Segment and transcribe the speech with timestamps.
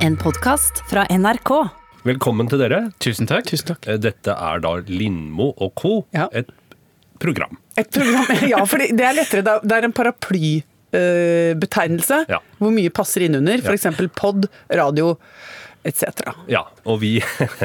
[0.00, 1.50] En podkast fra NRK.
[2.08, 2.78] Velkommen til dere.
[3.02, 3.44] Tusen takk.
[3.50, 3.86] Tusen takk.
[3.90, 5.92] Eh, Dette er da Lindmo og co.
[6.16, 6.28] Ja.
[6.32, 6.48] Et
[7.20, 7.58] program.
[7.78, 9.42] Et program, ja, for det er lettere.
[9.44, 12.38] Det er- en paraplybetegnelse Ja.
[12.58, 13.56] hvor mye passer inn under.
[13.60, 13.86] F.eks.
[14.16, 15.16] pod, radio
[15.84, 16.04] etc.
[16.48, 17.20] Ja, og vi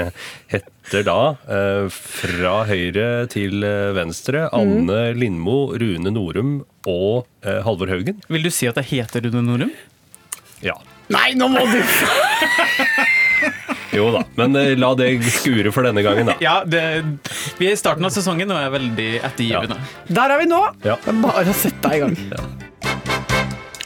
[0.52, 1.18] heter da
[1.52, 6.54] eh, fra høyre til eh, venstre Anne Lindmo, Rune Norum
[6.88, 8.22] og eh, Halvor Haugen.
[8.32, 9.72] Vil du si at jeg heter Rune Norum?
[10.64, 10.76] Ja.
[11.14, 11.78] Nei, nå må du
[13.96, 16.36] Jo da, men eh, la det skure for denne gangen, da.
[16.44, 16.82] Ja, det,
[17.60, 19.78] vi er i starten av sesongen og er veldig ettergivende.
[20.10, 20.60] Der er vi nå!
[20.84, 20.98] Ja.
[21.06, 22.18] Det er bare å sette deg i gang.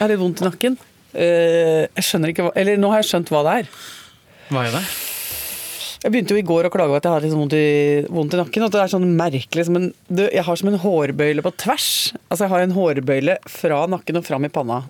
[0.00, 0.80] har litt vondt i nakken.
[1.12, 3.70] Eh, jeg skjønner ikke hva Eller nå har jeg skjønt hva det er.
[4.50, 4.82] Hva er det?
[6.00, 7.64] Jeg begynte jo i går å klage over at jeg har litt vondt i,
[8.08, 8.64] vondt i nakken.
[8.64, 11.88] Og det er sånn merkelig som en, det, Jeg har som en hårbøyle på tvers.
[12.30, 14.80] Altså Jeg har en hårbøyle fra nakken og fram i panna.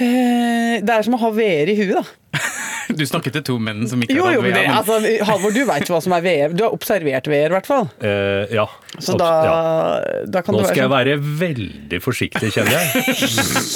[0.00, 2.04] Eh, det er som å ha VR i huet, da.
[2.90, 4.56] Du snakket til to menn som ikke Jo, har jo, VR.
[4.56, 4.96] men altså,
[5.28, 6.54] Halvor, du veit hva som er VR.
[6.56, 7.86] Du har observert VR, i hvert fall.
[8.02, 8.64] Uh, ja.
[8.98, 9.58] Så da, ja.
[10.26, 12.86] da kan Nå det skal jeg være være veldig forsiktig, kjenner jeg.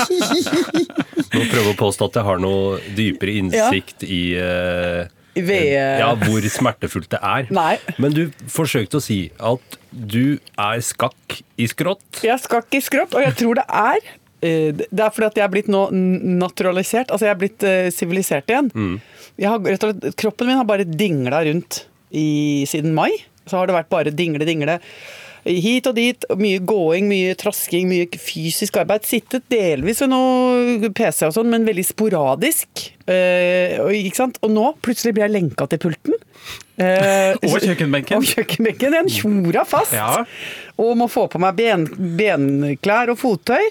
[1.34, 6.50] Nå prøver å påstå at jeg har noe dypere innsikt i uh, sånn ja, hvor
[6.56, 7.48] smertefullt det er.
[7.54, 7.78] Nei.
[8.02, 12.22] Men du forsøkte å si at du er skakk i skrått.
[12.26, 14.12] Jeg skakk i skrått, og jeg tror det er
[14.44, 17.10] det er fordi at jeg er blitt nå naturalisert.
[17.10, 18.70] Altså jeg er blitt eh, sivilisert igjen.
[19.40, 23.10] Jeg har, slett, kroppen min har bare dingla rundt i, siden mai.
[23.48, 24.78] Så har det vært bare dingle, dingle.
[25.44, 26.24] Hit og dit.
[26.40, 29.04] Mye gåing, mye trasking, mye fysisk arbeid.
[29.08, 32.86] Sittet delvis ved noe PC og sånn, men veldig sporadisk.
[33.04, 34.38] Eh, ikke sant?
[34.40, 36.16] og nå plutselig blir jeg lenka til pulten.
[36.80, 38.18] Eh, Og kjøkkenbenken.
[38.22, 38.96] Og kjøkkenbenken.
[38.96, 39.92] Den tjora fast.
[39.92, 40.24] Ja.
[40.80, 41.84] Og må få på meg ben,
[42.18, 43.62] benklær og fottøy.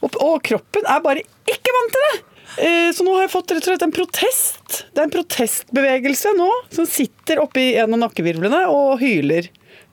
[0.00, 2.16] Og, og kroppen er bare ikke vant til det!
[2.64, 4.80] Eh, Så nå har jeg fått rett og slett en protest.
[4.90, 9.46] Det er en protestbevegelse nå som sitter oppi en av nakkevirvlene og hyler.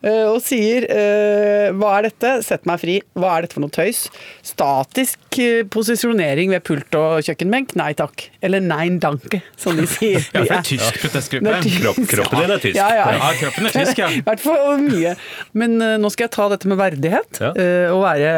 [0.03, 2.31] Eh, Og sier eh, 'hva er dette?
[2.45, 2.97] Sett meg fri'.
[3.17, 4.05] Hva er dette for noe tøys?
[4.45, 7.75] Statisk eh, posisjonering ved pult og kjøkkenbenk?
[7.79, 8.27] Nei takk.
[8.41, 10.21] Eller nein danke, som de sier.
[10.33, 11.59] Ja, for det er tysk protestgruppe.
[11.81, 12.79] Kropp, kroppen din er tysk.
[12.79, 13.05] Ja, ja.
[13.17, 14.09] Ja, kroppen er tysk, ja.
[14.19, 15.15] I hvert fall mye.
[15.57, 17.41] Men nå skal jeg ta dette med verdighet.
[17.41, 17.53] Ja.
[17.93, 18.33] og være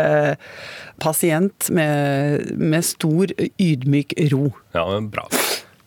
[1.00, 4.50] pasient med, med stor ydmyk ro.
[4.76, 5.28] Ja, men bra.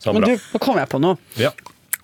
[0.03, 0.33] Så Men bra.
[0.33, 1.17] du, nå kom jeg på noe.
[1.39, 1.53] Ja.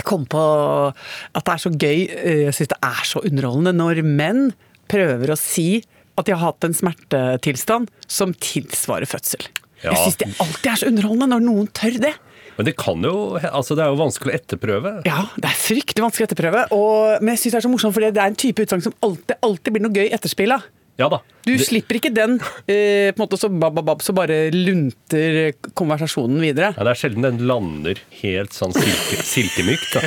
[0.07, 0.41] Kom på
[0.89, 4.51] at det er så gøy, eh, jeg syns det er så underholdende når menn
[4.89, 5.81] prøver å si
[6.19, 9.45] at de har hatt en smertetilstand som tilsvarer fødsel.
[9.83, 9.93] Ja.
[9.93, 12.15] Jeg syns det alltid er så underholdende når noen tør det.
[12.59, 14.91] Men det kan jo Altså, det er jo vanskelig å etterprøve.
[15.07, 16.65] Ja, det er fryktelig vanskelig å etterprøve.
[16.75, 18.95] Og, men jeg syns det er så morsomt, for det er en type utsagn som
[19.05, 20.67] alltid, alltid blir noe gøy etterspill av.
[20.99, 21.21] Ja da.
[21.47, 22.33] Du Det- slipper ikke den,
[22.67, 26.73] eh, på en måte så bab, bab, bab, så bare lunter konversasjonen videre.
[26.75, 29.93] Ja, det er sjelden den lander helt sånn silke, silkemykt.
[29.95, 30.01] Da.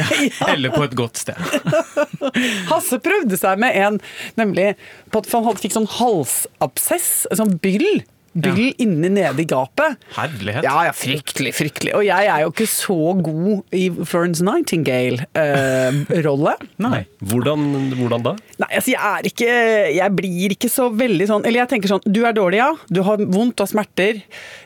[0.52, 1.34] Eller på et godt sted.
[2.70, 4.00] Hasse prøvde seg med en,
[4.36, 4.74] nemlig
[5.10, 8.02] på at han fikk sånn halsabsess, sånn byll.
[8.32, 9.98] Byll inni nede i gapet.
[10.16, 10.64] Herlighet.
[10.64, 11.92] Ja, ja, fryktelig, fryktelig.
[11.98, 16.54] Og jeg er jo ikke så god i Florence Nightingale-rolle.
[16.86, 17.02] Nei.
[17.28, 17.60] Hvordan,
[17.98, 18.32] hvordan da?
[18.62, 19.50] Nei, altså jeg er ikke
[19.96, 22.70] Jeg blir ikke så veldig sånn Eller jeg tenker sånn Du er dårlig, ja.
[22.92, 24.14] Du har vondt, du har smerter.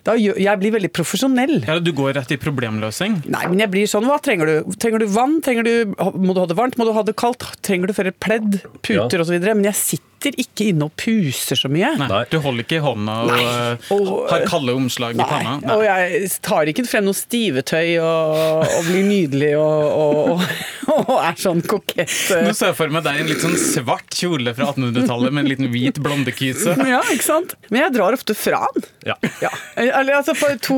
[0.06, 1.56] Da jeg blir veldig profesjonell.
[1.66, 3.12] Ja, du går rett i problemløsning.
[3.32, 4.56] Nei, men jeg blir sånn Hva trenger du?
[4.82, 5.34] Trenger du vann?
[5.44, 5.75] Trenger du,
[6.22, 6.76] må du ha det varmt?
[6.81, 7.43] Må du ha det kaldt?
[7.66, 8.50] Trenger du flere pledd?
[8.82, 9.03] Puter Ja.
[9.22, 11.92] og så videre Men jeg sitter ikke inne og puser så mye.
[12.00, 12.25] Nei, Nei.
[12.32, 15.60] Du holder ikke i hånda og, eh, Og- har kalde omslag i panna.
[15.76, 20.42] Og jeg tar ikke frem noe stivetøy og, og blir nydelig og, og,
[20.88, 22.16] og, og er sånn kokett.
[22.42, 25.44] Nå ser jeg for meg deg i en litt sånn svart kjole fra 1800-tallet med
[25.44, 26.75] en liten hvit blondekyse.
[26.87, 27.54] Ja, ikke sant?
[27.70, 28.84] Men jeg drar ofte fra den.
[29.08, 29.14] Ja.
[29.43, 29.50] Ja.
[29.76, 30.76] Eller, altså, for to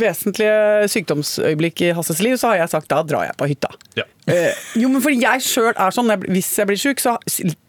[0.00, 3.70] vesentlige sykdomsøyeblikk i Hasses liv, så har jeg sagt da drar jeg på hytta.
[3.98, 4.04] Ja.
[4.28, 7.16] Eh, jo, men fordi jeg sjøl er sånn, hvis jeg blir sjuk, så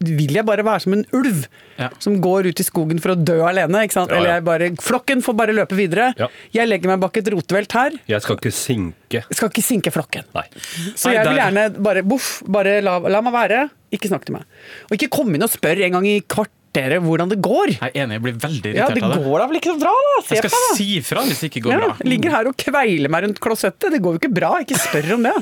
[0.03, 1.45] vil jeg bare være som en ulv.
[1.79, 1.87] Ja.
[2.03, 3.85] Som går ut i skogen for å dø alene.
[3.87, 4.11] Ikke sant?
[4.11, 4.19] Ja, ja.
[4.19, 6.11] Eller jeg bare, flokken får bare løpe videre.
[6.55, 7.95] Jeg legger meg bak et rotevelt her.
[8.11, 9.23] Jeg skal ikke sinke.
[9.31, 10.27] Skal ikke sinke flokken.
[10.35, 10.45] Nei.
[10.93, 13.65] Så Nei, jeg vil gjerne bare boff, bare la, la meg være.
[13.95, 14.47] Ikke snakk til meg.
[14.89, 16.19] Og ikke komme inn og spør en gang i
[16.69, 17.71] kvarteret hvordan det går.
[17.73, 19.23] Jeg er enig, jeg blir veldig irritert irritert det av det.
[19.25, 20.21] går da vel ikke så bra, da?
[20.25, 20.75] Se Jeg skal på, da.
[20.77, 21.95] si fra hvis det ikke går Ja, bra.
[22.05, 23.91] ligger her og kveiler meg rundt klosettet.
[23.93, 24.51] Det går jo ikke bra.
[24.61, 25.33] Ikke spør om det.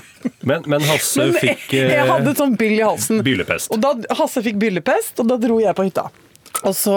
[0.47, 3.21] Men, men Hasse Men fikk jeg, jeg eh, hadde et sånn byll i halsen.
[3.27, 3.73] Byllepest.
[3.75, 6.07] Og da Hasse fikk byllepest, og da dro jeg på hytta.
[6.65, 6.95] Og så,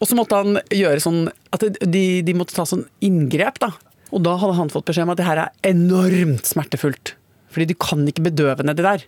[0.00, 3.72] og så måtte han gjøre sånn at de, de måtte ta sånn inngrep, da.
[4.14, 7.16] Og da hadde han fått beskjed om at det her er enormt smertefullt.
[7.52, 9.04] Fordi du kan ikke bedøve nedi der.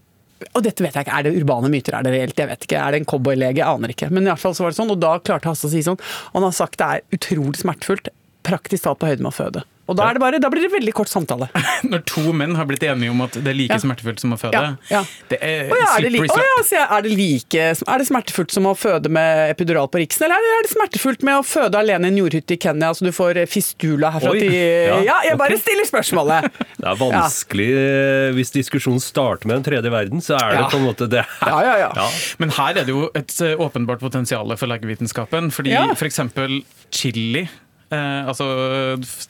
[0.54, 1.96] Og dette vet jeg ikke, Er det urbane myter?
[1.98, 2.38] Er det reelt?
[2.38, 2.78] Jeg vet ikke.
[2.78, 3.64] Er det en cowboylege?
[3.66, 4.10] Aner ikke.
[4.10, 5.98] Men i hvert fall så var det sånn, og da klarte Hasse å si sånn.
[6.34, 8.12] Han har sagt det er utrolig smertefullt.
[8.46, 9.64] Praktisk talt på høyde med å føde.
[9.88, 11.46] Og da, er det bare, da blir det veldig kort samtale.
[11.90, 13.80] Når to menn har blitt enige om at det er like Ja.
[13.80, 14.60] smertefullt som å føde,
[14.92, 15.00] Ja,
[15.30, 16.48] det er ja, er, det li slippery Å slope.
[16.48, 20.26] ja, så er, det like, er det smertefullt som å føde med epidural på Riksen,
[20.26, 23.06] eller er det, er smertefullt med å føde alene i en jordhytte i Kenya, så
[23.08, 25.62] du får fistula herfra Oi, til ja, Ja, jeg bare okay.
[25.64, 26.50] stiller spørsmålet.
[26.82, 30.68] Det er vanskelig eh, Hvis diskusjonen starter med den tredje verden, så er det Ja.
[30.70, 31.24] på en måte det.
[31.48, 32.10] Ja, ja, ja.
[32.38, 35.48] Men her er det jo et eh, åpenbart potensial for legevitenskapen.
[35.54, 35.86] Fordi Ja.
[35.94, 36.60] for eksempel
[36.94, 37.48] chili,
[37.90, 38.44] eh, altså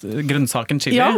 [0.03, 1.13] grønnsaken chili, Ja.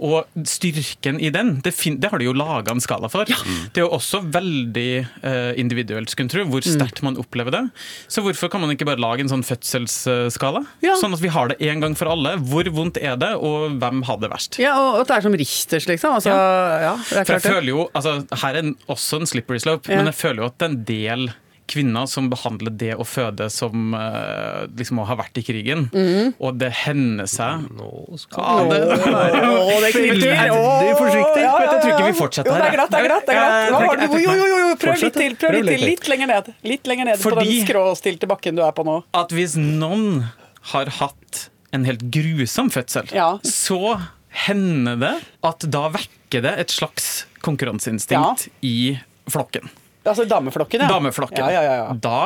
[0.00, 3.24] og styrken i den, det, fin det har de jo laga en skala for.
[3.26, 6.72] Det er jo også veldig eh, individuelt, skulle tro, hvor Mm.
[6.78, 7.62] sterkt man opplever det.
[8.08, 10.64] Så hvorfor kan man ikke bare lage en sånn fødselsskala?
[10.82, 10.94] Ja.
[11.00, 12.36] Sånn at vi har det en gang for alle.
[12.38, 14.58] Hvor vondt er det, og hvem har det verst?
[14.58, 16.14] Ja, og at det er som Richters, liksom.
[16.14, 16.96] Altså, ja.
[16.96, 19.96] det er For jeg føler jo, altså Her er en- også en slippery slope, Ja.
[19.96, 21.32] men jeg føler jo at det er en del
[21.70, 25.86] kvinner som behandler det å føde som eh, liksom å ha vært i krigen.
[25.92, 26.34] mm.
[26.42, 27.88] Og det hender seg Nå
[28.20, 29.90] skal ja, det, Å, det
[30.30, 31.42] er er forsiktig.
[31.42, 33.26] ja, ja, Jeg tror ikke vi fortsetter Jo, det her, er glatt, det er glatt.
[33.26, 33.40] Det er
[33.70, 34.14] glatt.
[34.14, 35.36] Jo, jo, jo, jo, prøv litt til.
[35.40, 35.86] Prøv litt til.
[35.92, 36.52] Litt lenger ned.
[36.66, 38.98] Litt lenger ned på den skråstilte bakken du er på nå.
[39.16, 40.24] at hvis noen
[40.74, 43.30] har hatt en helt grusom fødsel, Ja.
[43.46, 44.00] så
[44.46, 45.12] hender det
[45.46, 48.98] at da vekker det et slags konkurranseinstinkt i
[49.30, 49.70] flokken.
[50.10, 50.88] Altså dameflokken, ja.
[50.90, 51.44] Dameflokken.
[51.46, 51.98] Ja, ja, ja, ja.
[52.02, 52.20] Da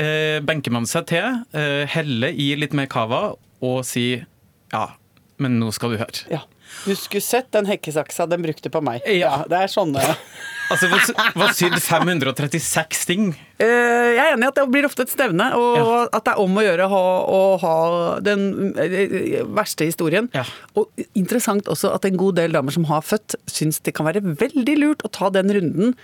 [0.00, 4.24] eh, benker man seg til, eh, heller i litt mer cava og sier
[4.72, 4.86] ja,
[5.40, 6.24] men nå skal du høre.
[6.32, 6.42] ja.
[6.86, 9.02] Du skulle sett den hekkesaksa den brukte på meg.
[9.10, 9.40] Ja.
[9.50, 9.98] det er sånne
[10.70, 10.86] Altså,
[11.34, 13.24] hva- sydd 536 ting?
[13.58, 13.66] Eh,
[14.14, 15.96] Jeg er enig i at det blir ofte et stevne, og Ja.
[16.14, 17.74] at det er om å gjøre å ha, å ha
[18.22, 18.44] den
[18.78, 20.30] eh, verste historien.
[20.32, 20.44] Ja.
[20.78, 20.86] Og
[21.18, 24.78] interessant også at en god del damer som har født, syns det kan være veldig
[24.78, 25.96] lurt å ta den runden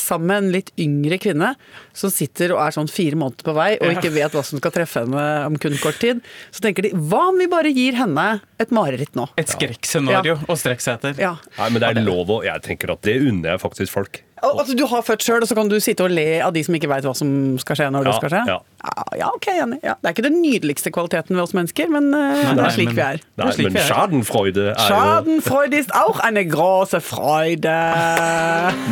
[0.00, 1.52] sammen med en litt yngre kvinne
[1.96, 4.74] som sitter og er sånn fire måneder på vei og ikke vet hva som skal
[4.74, 6.22] treffe henne om kun kort tid.
[6.54, 8.26] Så tenker de hva om vi bare gir henne
[8.62, 9.28] et mareritt nå?
[9.40, 11.18] Et skrekkscenario å strekke seg etter.
[11.22, 11.34] Ja.
[11.58, 14.20] Nei, men det er lov å Jeg tenker at det unner jeg faktisk folk.
[14.44, 16.60] Al- Altså, du har født sjøl, og så kan du sitte og le av de
[16.66, 17.30] som ikke veit hva som
[17.62, 18.42] skal skje når det skal skje?
[18.52, 18.58] ja.
[18.84, 19.78] Ja, ja, ok, enig.
[19.82, 19.94] Ja.
[20.02, 22.98] Det er ikke den nydeligste kvaliteten ved oss mennesker, men nei, det er slik men-
[22.98, 23.18] vi er.
[23.40, 23.88] Nei, slik men er.
[23.88, 27.78] schadenfreude er jo Schadenfreude ist auch eine große Freude.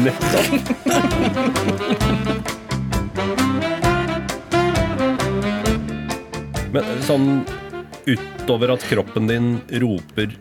[0.07, 2.33] nettopp
[6.73, 7.27] Men sånn
[8.09, 9.49] utover at kroppen din
[9.83, 10.33] roper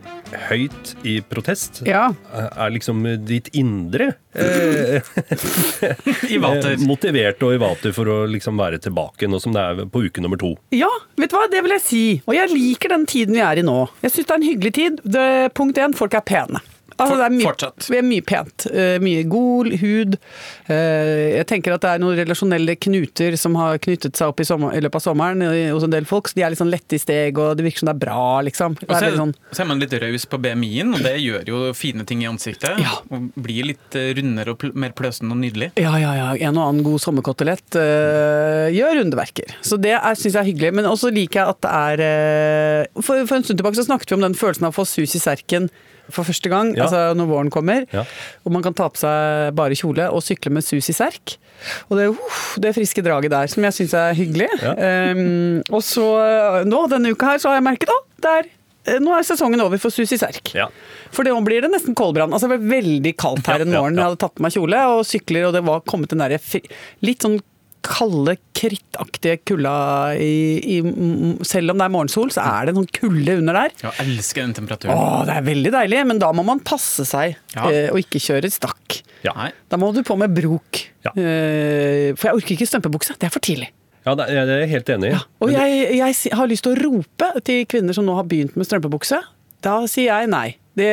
[0.48, 2.08] høyt i protest, Ja.
[2.32, 5.00] er liksom ditt indre eh,
[6.34, 6.72] I vater.
[6.74, 10.04] eh, motivert og i vater for å liksom være tilbake, nå som det er på
[10.08, 10.54] uke nummer to.
[10.74, 10.90] Ja,
[11.20, 12.04] vet du hva, det vil jeg si.
[12.26, 13.78] Og jeg liker den tiden vi er i nå.
[14.02, 15.00] Jeg syns det er en hyggelig tid.
[15.04, 15.26] Det,
[15.58, 16.62] punkt én, folk er pene.
[16.96, 18.66] Altså, det er mye, er mye pent.
[18.72, 20.18] Eh, mye gol, hud.
[20.72, 24.46] Eh, jeg tenker at det er noen relasjonelle knuter som har knyttet seg opp i,
[24.48, 26.30] sommer, i løpet av sommeren eh, hos en del folk.
[26.30, 28.26] Så de er litt sånn lette i steg, og det virker som det er bra,
[28.48, 28.76] liksom.
[28.80, 31.16] Det Og er så er, sånn, så er man litt raus på BMI-en, og det
[31.22, 32.80] gjør jo fine ting i ansiktet.
[32.82, 32.98] Ja.
[33.12, 35.72] Og blir litt rundere og mer pløsende og nydelig.
[35.80, 36.30] ja, ja, ja.
[36.48, 39.54] En og annen god sommerkotelett uh, gjør underverker.
[39.64, 40.72] Så det syns jeg er hyggelig.
[40.78, 44.12] Men også liker jeg at det er uh, for, for en stund tilbake så snakket
[44.12, 45.70] vi om den følelsen av å få sus i serken
[46.10, 46.84] for første gang, Ja.
[46.86, 47.86] altså når våren kommer.
[47.92, 48.04] Ja.
[48.44, 51.36] Og man kan ta på seg bare kjole og sykle med sus i serk.
[51.90, 54.48] Og det, uh, det friske draget der, som jeg syns er hyggelig.
[54.62, 54.74] Ja.
[55.12, 56.06] Um, og så
[56.66, 58.50] nå, denne uka her, så har jeg merket at det er
[58.96, 60.52] eh, nå er sesongen over for Susi serk.
[60.58, 60.68] Ja.
[61.14, 62.32] For nå blir det nesten koldbrann.
[62.32, 63.94] Altså, det ble veldig kaldt her en en ja, morgen.
[63.96, 64.02] ja.
[64.02, 66.38] Jeg hadde tatt på meg kjole og sykler, og det var kommet en der
[67.06, 67.40] litt sånn
[67.84, 69.72] kalde, krittaktige kulda
[70.16, 70.30] i,
[70.76, 70.76] i
[71.46, 73.74] Selv om det er morgensol, så er det en sånn kulde under der.
[73.82, 74.94] Jeg elsker den temperaturen.
[74.96, 77.66] Åh, det er veldig deilig, men da må man passe seg Ja.
[77.68, 79.00] eh, og ikke kjøre stakk.
[79.26, 79.50] Ja.
[79.70, 80.82] Da må du på med brok.
[81.04, 81.12] Ja.
[81.18, 83.18] Eh, for jeg orker ikke strømpebukse.
[83.18, 83.70] Det er for tidlig.
[84.06, 85.18] Ja, det er jeg helt enig i.
[85.44, 88.66] Og jeg, jeg har lyst til å rope til kvinner som nå har begynt med
[88.66, 89.20] strømpebukse.
[89.62, 90.56] Da sier jeg nei.
[90.78, 90.90] Det,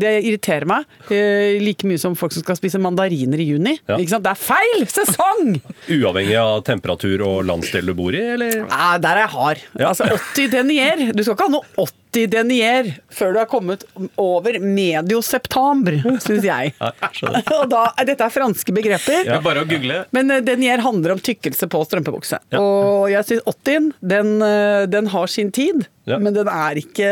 [0.00, 3.74] det irriterer meg eh, like mye som folk som skal spise mandariner i juni.
[3.88, 3.98] Ja.
[4.00, 4.24] Ikke sant?
[4.24, 5.56] Det er feil sesong!
[5.92, 8.62] Uavhengig av temperatur og landsdel du bor i, eller?
[8.70, 9.66] Nei, der er jeg hard.
[9.76, 9.90] Ja.
[9.92, 11.04] Altså 80 denier.
[11.12, 13.84] Du skal ikke ha noe 80 denier før du har kommet
[14.20, 16.72] over medio september, syns jeg.
[16.78, 16.90] Ja.
[17.58, 19.24] Og da, dette er franske begreper.
[19.32, 20.02] Er bare å google.
[20.12, 22.42] Men eh, denier handler om tykkelse på strømpebukse.
[22.60, 26.18] Og jeg syns 80 den, eh, den har sin tid, Ja.
[26.18, 27.08] men den er, ikke,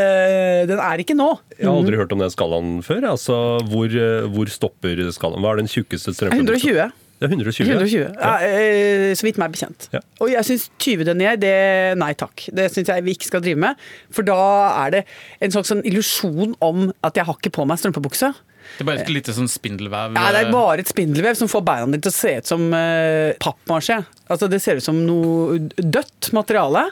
[0.66, 1.28] den er ikke nå.
[1.56, 3.06] Jeg har aldri hørt om den skalaen før.
[3.12, 3.36] Altså,
[3.70, 5.40] hvor, eh, hvor stopper skalaen?
[5.44, 6.74] Hva er den tjukkeste strømpebuksa?
[6.74, 6.90] 120.
[7.20, 7.66] Det er 120.
[7.68, 7.98] 120.
[8.16, 9.90] Ja, Ja, så vidt meg bekjent.
[9.92, 10.00] Ja.
[10.24, 11.52] Og jeg syns 20 denier, det
[12.00, 12.46] nei takk.
[12.56, 13.82] Det syns jeg vi ikke skal drive med.
[14.10, 14.38] For da
[14.86, 15.02] er det
[15.44, 18.32] en slags sånn illusjon om at jeg har ikke på meg strømpebukse.
[18.76, 20.14] Det er bare et lite sånn spindelvev.
[20.16, 22.62] Ja, det er bare et spindelvev som får beina dine til å se ut som
[22.72, 23.98] uh, pappmasjé.
[24.30, 26.82] Altså, det ser ut som noe dødt materiale.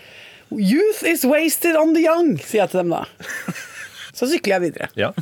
[0.50, 3.04] Youth is wasted on the young, sier jeg til dem da.
[4.18, 4.90] Så sykler jeg videre.
[4.98, 5.12] Ja.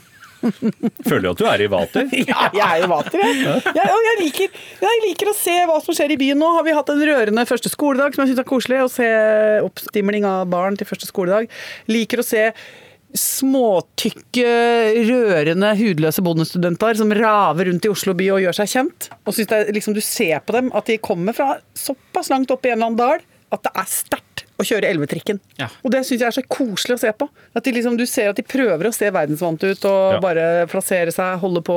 [0.42, 2.08] Føler du at du er i vater?
[2.32, 3.42] Ja, jeg er i vater, jeg.
[3.78, 6.48] jeg, jeg, liker, jeg liker å se hva som skjer i byen nå.
[6.58, 8.80] Har vi hatt en rørende første skoledag som jeg syns er koselig.
[8.82, 9.10] Å se
[9.64, 11.50] oppstimling av barn til første skoledag.
[11.92, 12.48] Liker å se
[13.12, 14.52] småtykke,
[15.04, 19.10] rørende, hudløse bondestudenter som raver rundt i Oslo by og gjør seg kjent.
[19.26, 22.64] Og synes det liksom, Du ser på dem at de kommer fra såpass langt opp
[22.64, 24.31] i en eller annen dal at det er sterkt
[24.62, 25.40] å kjøre elvetrikken.
[25.58, 25.68] Ja.
[25.84, 27.28] Og det syns jeg er så koselig å se på.
[27.54, 30.20] At de liksom, du ser at de prøver å se verdensvante ut og Ja.
[30.22, 31.76] bare plassere seg, holde på,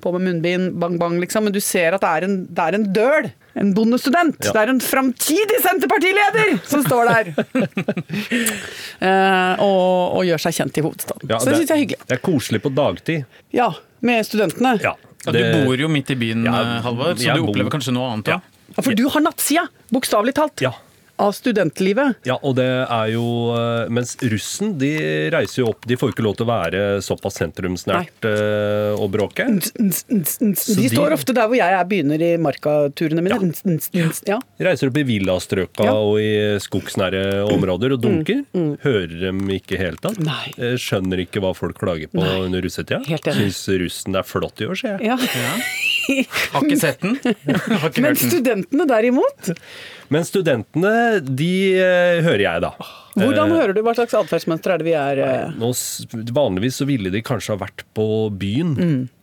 [0.00, 1.44] på med munnbind, bang, bang, liksom.
[1.44, 3.30] Men du ser at det er en, det er en døl.
[3.60, 4.36] En bondestudent.
[4.46, 4.52] Ja.
[4.54, 7.32] Det er en framtidig Senterpartileder som står der!
[9.00, 11.30] eh, og, og gjør seg kjent i hovedstaden.
[11.32, 12.06] Ja, så det syns jeg er hyggelig.
[12.10, 13.24] Det er koselig på dagtid.
[13.56, 13.70] Ja,
[14.06, 14.76] med studentene.
[14.84, 14.94] Ja,
[15.26, 17.92] Ja, du bor jo midt i byen, Ja, eh, Halvor, så du bor- opplever kanskje
[17.92, 18.38] noe annet Ja.
[18.70, 20.70] Ja, For du har nattsida, bokstavelig talt, Ja.
[21.20, 22.20] Av studentlivet.
[22.28, 23.24] Ja, og det er jo
[23.54, 24.90] eh, Mens russen de
[25.34, 29.10] reiser jo opp De får jo ikke lov til å være såpass sentrumsnært eh, og
[29.14, 29.46] bråke.
[29.76, 33.52] De, står ofte der hvor jeg er, begynner i markaturene mine.
[34.28, 34.40] Ja.
[34.62, 38.42] Reiser opp i villastrøka Mm, og i skogsnære områder og dunker.
[38.84, 40.18] Hører dem ikke helt tatt.
[40.22, 40.52] Nei.
[40.56, 43.00] Eh, Skjønner ikke hva folk klager på under russetida.
[43.26, 45.10] Syns russen er flott i år, sier jeg.
[45.10, 45.16] Ja.
[46.54, 47.16] Har ikke sett den.
[47.20, 49.50] Har ikke Men studentene derimot,
[50.10, 52.72] Men studentene, de eh, hører jeg, da.
[53.14, 55.70] hvordan Eh, hører du hva slags atferdsmønster er det vi er eh, Nå,
[56.34, 58.74] vanligvis så ville de kanskje ha vært på byen,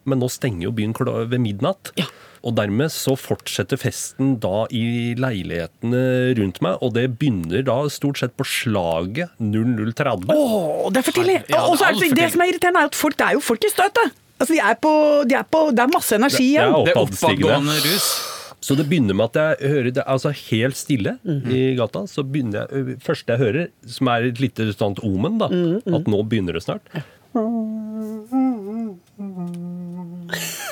[0.07, 0.95] men nå stenger jo byen
[1.27, 1.91] ved midnatt.
[1.97, 2.05] Mm.
[2.05, 2.07] Ja.
[2.47, 6.03] Og dermed så fortsetter festen da i leilighetene
[6.37, 10.31] rundt meg, og det begynner da stort sett på slaget 0030.
[10.31, 11.41] Åh, det er for tidlig!
[11.51, 13.35] Ja, Og så er det det, det som er irriterende, er at folk, det er
[13.35, 14.15] jo folk i støtet!
[14.37, 14.95] Altså, de er på,
[15.27, 16.83] de er på, det er masse energi Det er igjen.
[16.85, 17.53] Det er oppadstigende.
[17.57, 18.36] oppadgående rus.
[18.67, 22.01] Så det begynner med at jeg hører det altså helt stille i gata.
[22.11, 26.19] Så begynner jeg, første jeg hører, som er et lite sånt omen, da, at nå
[26.27, 26.83] begynner det snart.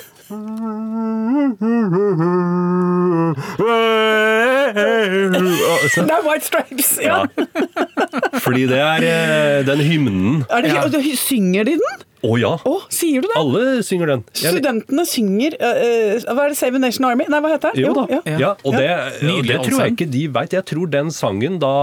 [5.96, 6.90] Det er White Stripes!
[7.04, 7.06] Ja.
[7.06, 7.26] Ja.
[8.42, 10.44] Fordi det er eh, den hymnen.
[10.50, 10.82] Er det, Ja.
[10.86, 12.04] og Synger de den?
[12.26, 12.56] Å ja!
[12.66, 13.36] Oh, sier du det?
[13.38, 14.24] Alle synger den.
[14.34, 16.58] Jeg- Studentene synger uh, Hva er det?
[16.58, 17.26] Save a Nation Army?
[17.30, 17.84] Nei, hva heter det?
[17.86, 18.06] Jo da.
[18.10, 18.22] ja.
[18.42, 18.90] Ja, og det,
[19.30, 20.56] og det tror jeg ikke de veit.
[20.58, 21.76] Jeg tror den sangen da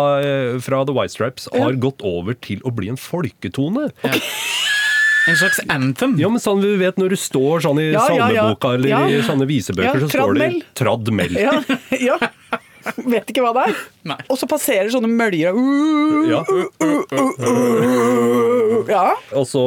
[0.65, 1.79] fra The White Stripes har Ja.
[1.79, 3.87] gått over til å bli en folketone.
[5.29, 6.17] En slags anthem.
[6.19, 8.43] Ja, men sånn vi vet når du står sånn i Ja, ja, ja.
[8.43, 9.03] salmeboka eller Ja.
[9.07, 11.37] i sånne visebøker, Ja, så står det tradmel.
[11.39, 11.53] Ja,
[12.11, 12.19] ja.
[12.99, 13.77] Vet ikke hva det er.
[14.11, 14.17] Nei.
[14.27, 16.41] Og så passerer sånne møljer og Ja.
[18.91, 19.05] Ja.
[19.39, 19.63] Og, så,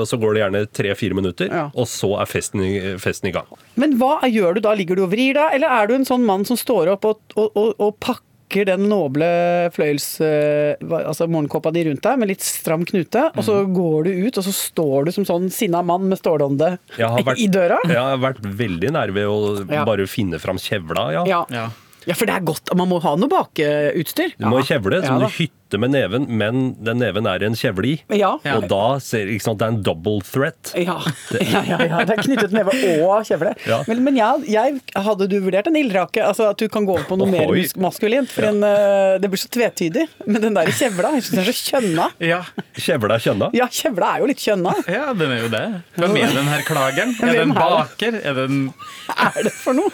[0.00, 1.66] og så går det gjerne tre-fire minutter, Ja.
[1.74, 2.64] og så er festen
[3.02, 3.46] festen i gang.
[3.76, 4.72] Men hva gjør du da?
[4.78, 7.20] Ligger du og vrir deg, eller er du en sånn mann som står opp og,
[7.36, 8.24] og, og, og pakker
[8.68, 9.26] den noble
[9.74, 10.06] fløyels...
[10.24, 14.38] eh, altså morgenkåpa di rundt deg med litt stram knute, og så går du ut,
[14.40, 16.78] og så står du som sånn sinna mann med stålånde
[17.44, 17.78] i døra?
[17.86, 19.38] Jeg har vært veldig nær ved å
[19.68, 19.84] Ja.
[19.84, 21.10] bare finne fram kjevla.
[21.12, 21.24] Ja.
[21.28, 21.42] Ja.
[21.52, 21.66] Ja.
[22.06, 22.72] ja, for det er godt.
[22.78, 24.34] Man må ha noe bakutstyr.
[24.38, 25.30] Du må kjevle, så Ja du da.
[25.68, 27.96] Hytte med neven, men den neven er en kjevle i.
[28.16, 28.38] Ja.
[28.56, 30.74] Og da ser ikke sant, det er en double threat.
[30.88, 30.94] Ja.
[31.34, 31.98] ja, ja, ja.
[32.06, 32.72] Det er knyttet neve
[33.02, 33.50] og kjevle.
[33.68, 33.82] Ja.
[33.90, 36.22] Men, men jeg, jeg, hadde du vurdert en ildrake?
[36.24, 37.50] Altså At du kan gå over på noe mer
[37.82, 38.30] maskulint?
[38.32, 40.06] For en, eh, det blir så tvetydig.
[40.24, 42.06] Men den der kjevla, jeg syns den er så kjønna.
[42.24, 42.40] Ja.
[42.78, 43.50] Kjevla er kjønna.
[43.58, 44.74] Ja, kjevla er jo litt kjønna.
[44.96, 45.64] ja, den er jo det.
[45.98, 47.14] Hvem er den her klageren?
[47.18, 48.18] Er det en er baker?
[48.22, 48.64] Er det en
[49.10, 49.92] Hva er det for noe?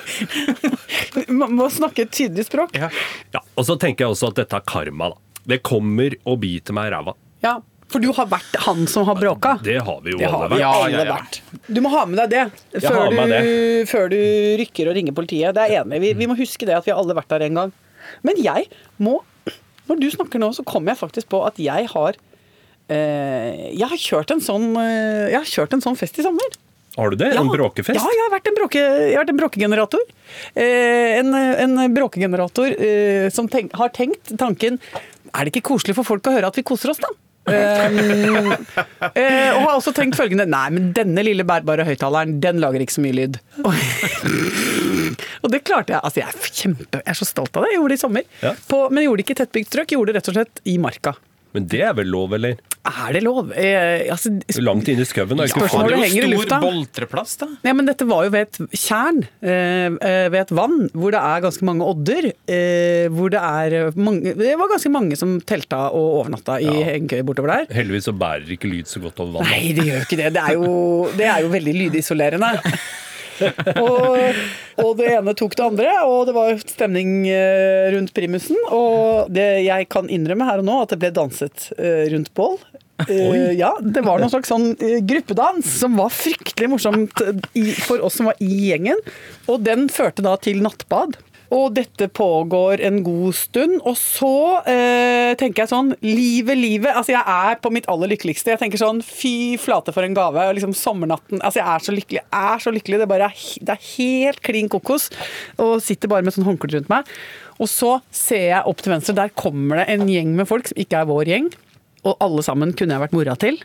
[1.43, 2.79] Man må snakke et tydelig språk.
[2.79, 2.93] Ja.
[3.35, 5.25] Ja, og så tenker jeg også at dette er karma, da.
[5.45, 7.15] Det kommer og biter meg i ræva.
[7.45, 7.59] Ja,
[7.93, 9.59] For du har vært han som har bråka?
[9.63, 10.63] Det har vi jo Det alle vi vært.
[10.63, 11.17] Ja, alle ja, ja.
[11.19, 11.41] vært.
[11.69, 14.19] Du må ha med deg det før, du, før du
[14.63, 15.55] rykker og ringer politiet.
[15.55, 16.01] Det er enig.
[16.03, 17.75] Vi, vi må huske det at vi har alle vært der en gang.
[18.27, 18.69] Men jeg
[19.01, 19.21] må
[19.89, 22.17] Når du snakker nå, så kommer jeg faktisk på at jeg har
[22.89, 26.57] eh, Jeg har kjørt en sånn eh, Jeg har kjørt en sånn fest i sommer.
[26.97, 27.33] Har du det?
[27.37, 27.99] En bråkefest?
[27.99, 30.03] Ja, jeg har vært en, bråke, jeg har vært en bråkegenerator.
[30.55, 34.79] Eh, en, en bråkegenerator eh, som tenk, har tenkt tanken
[35.35, 37.11] Er det ikke koselig for folk å høre at vi koser oss, da?
[37.45, 42.81] Um, uh, og har også tenkt følgende Nei, men denne lille bærbare høyttaleren, den lager
[42.81, 43.37] ikke så mye lyd.
[45.45, 46.01] og det klarte jeg.
[46.01, 47.75] Altså, jeg er kjempe Jeg er så stolt av det.
[47.75, 48.27] Jeg gjorde det i sommer.
[48.41, 48.55] Ja.
[48.71, 50.65] På, men jeg gjorde det ikke i tettbygd strøk, jeg gjorde det rett og slett
[50.73, 51.17] i marka.
[51.55, 52.57] Men det er vel lov, eller?
[52.85, 53.53] Er det lov?
[53.57, 55.39] Eh, altså, Langt inn i skauen.
[55.39, 56.01] Ja, Spørsmålet farlig.
[56.11, 56.59] Henger i lufta.
[56.59, 57.47] stor boltreplass, da.
[57.65, 61.21] Ja, men dette var jo ved et tjern, eh, eh, ved et vann, hvor det
[61.23, 62.27] er ganske mange odder.
[62.51, 66.91] Eh, hvor det er mange Det var ganske mange som telta og overnatta i Ja.
[66.91, 67.67] hengekøye bortover der.
[67.75, 69.49] Heldigvis så bærer ikke lyd så godt over vann.
[69.49, 70.33] Nei, det gjør ikke det.
[70.35, 72.53] Det er jo, det er jo veldig lydisolerende.
[73.83, 74.41] og,
[74.83, 78.59] og det ene tok det andre, og det var stemning eh, rundt primusen.
[78.75, 82.59] Og det jeg kan innrømme her og nå, at det ble danset eh, rundt bål.
[83.09, 87.23] Uh, ja, det var noen slags sånn uh, gruppedans som var fryktelig morsomt
[87.59, 89.01] i, for oss som var i gjengen.
[89.51, 91.19] Og den førte da til nattbad.
[91.55, 93.77] Og dette pågår en god stund.
[93.87, 94.33] Og så
[94.71, 96.91] eh, tenker jeg sånn Livet, livet.
[96.91, 98.55] Altså, jeg er på mitt aller lykkeligste.
[98.55, 100.49] Jeg tenker sånn Fy flate for en gave.
[100.49, 101.39] og Liksom sommernatten.
[101.41, 102.23] Altså, jeg er så lykkelig.
[102.25, 103.01] Jeg er så lykkelig.
[103.05, 105.11] Det, bare det er helt klin kokos.
[105.63, 107.15] Og sitter bare med sånn håndkle rundt meg.
[107.63, 109.17] Og så ser jeg opp til venstre.
[109.21, 111.51] Der kommer det en gjeng med folk som ikke er vår gjeng.
[112.05, 113.63] Og alle sammen kunne jeg vært mora til.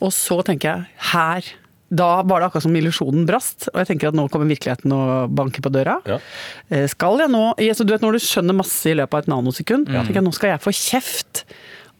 [0.00, 1.52] Og så tenker jeg her
[1.90, 5.32] da var det akkurat som illusjonen brast, og jeg tenker at nå kommer virkeligheten og
[5.34, 5.96] banker på døra.
[6.06, 6.20] Ja.
[6.70, 9.24] Eh, Skal jeg nå ja, så du vet Når du skjønner masse i løpet av
[9.24, 11.42] et nanosekund, tenker jeg nå skal jeg få kjeft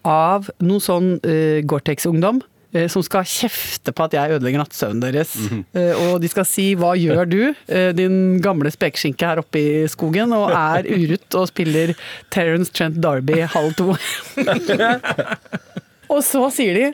[0.06, 2.38] av noe sånn uh, Gore-Tex-ungdom.
[2.72, 5.34] eh, Som skal kjefte på at jeg ødelegger nattsøvnen deres.
[5.74, 10.32] Eh, og de skal si 'hva gjør du', din gamle spekeskinke her oppe i skogen,
[10.32, 11.94] og er urutt og spiller
[12.30, 13.96] Terence Trent Darby halv to.
[16.14, 16.86] og så sier de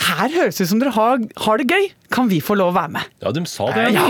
[0.00, 2.78] 'her høres det ut som dere har, har det gøy, kan vi få lov å
[2.78, 3.10] være med'?
[3.22, 3.92] Ja, de sa det.
[3.94, 4.08] Ja!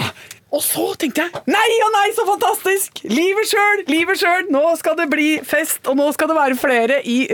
[0.50, 3.04] Og så tenkte jeg nei og nei, så fantastisk!
[3.06, 4.48] Livet sjøl, livet sjøl!
[4.50, 7.28] Nå skal det bli fest, og nå skal det være flere i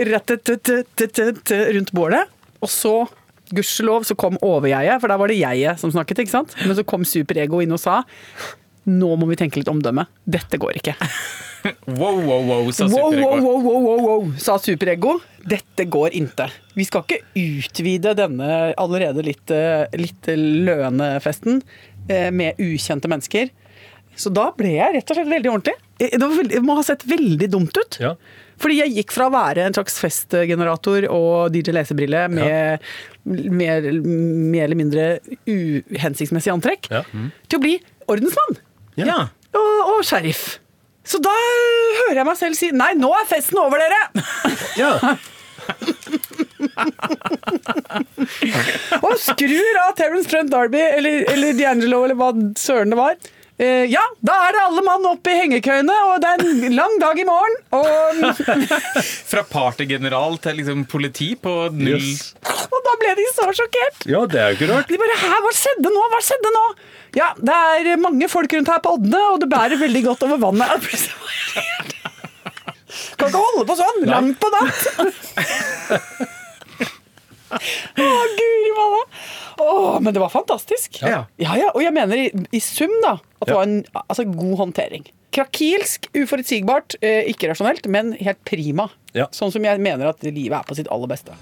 [1.73, 2.29] rundt bålet.
[2.61, 2.93] Og så,
[3.49, 6.53] gudskjelov, så kom overjeget, for der var det jeget som snakket, ikke sant?
[6.61, 8.03] Men så kom superego inn og sa
[8.87, 10.07] nå må vi tenke litt omdømme.
[10.25, 10.95] Dette går ikke.
[11.87, 13.27] Wow, wow, wow, sa Wow, Superego.
[13.27, 15.15] wow, wow, wow, wow, wow, sa superego.
[15.43, 16.45] Dette går inte.
[16.77, 21.57] Vi skal ikke utvide denne allerede litt, eh, litt løende festen
[22.07, 23.49] eh, med ukjente mennesker.
[24.15, 25.75] Så da ble jeg rett og slett veldig ordentlig.
[25.99, 27.99] Eh, Det, var veldig, det må ha sett veldig dumt ut.
[27.99, 28.13] Ja.
[28.61, 32.79] Fordi jeg gikk fra å være en slags festgenerator og DJ Lesebrille med
[33.27, 35.09] mer, mer eller mindre
[35.49, 37.03] uhensiktsmessig antrekk, Ja.
[37.49, 37.75] til å bli
[38.07, 38.61] ordensmann
[38.97, 39.27] Ja.
[39.53, 40.57] og, og sheriff.
[41.07, 44.01] Så da hører jeg meg selv si Nei, nå er festen over, dere!
[44.81, 44.91] Ja.
[49.03, 52.29] Og skrur av Terence Trent Darby eller, eller D'Angelo eller hva
[52.59, 53.17] søren det var.
[53.57, 56.93] Eh, ja, da er det alle mann opp i hengekøyene, og det er en lang
[57.01, 57.55] dag i morgen.
[57.73, 57.87] Og,
[59.31, 62.35] Fra partygeneral til liksom politi på null Yes.
[62.69, 64.05] og da ble de så sjokkert.
[64.05, 64.85] ja, det er jo ikke rart.
[64.93, 66.01] De bare Hæ, hva skjedde nå?
[66.13, 66.65] Hva skjedde nå?
[67.17, 70.37] Ja, det er mange folk rundt her på oddene, og det bærer veldig godt over
[70.37, 70.85] vannet.
[73.17, 74.77] Kan ikke holde på sånn langt på natt.
[77.51, 78.07] Å,
[78.37, 79.03] guri malla.
[79.63, 80.99] Å, men det var fantastisk.
[81.01, 81.25] Ja.
[81.41, 83.59] ja, ja, Og jeg mener i, i sum, da, at det Ja.
[83.61, 85.07] var en altså, god håndtering.
[85.37, 88.89] Krakilsk, uforutsigbart, eh, ikke rasjonelt, men helt prima.
[89.13, 89.27] Ja.
[89.35, 91.35] Sånn som jeg mener at livet er på sitt aller beste.